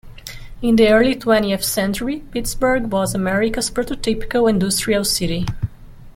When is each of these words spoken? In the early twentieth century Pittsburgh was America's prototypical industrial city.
In 0.63 0.77
the 0.77 0.89
early 0.89 1.13
twentieth 1.13 1.63
century 1.63 2.21
Pittsburgh 2.31 2.91
was 2.91 3.13
America's 3.13 3.69
prototypical 3.69 4.49
industrial 4.49 5.03
city. 5.05 5.45